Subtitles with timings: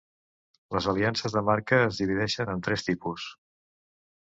[0.75, 3.31] Les aliances de marca es divideixen en tres tipus.